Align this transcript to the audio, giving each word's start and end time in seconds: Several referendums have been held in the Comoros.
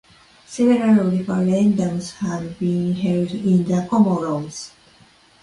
Several 0.47 1.11
referendums 1.11 2.15
have 2.15 2.57
been 2.57 2.95
held 2.95 3.29
in 3.33 3.65
the 3.65 3.87
Comoros. 3.87 4.71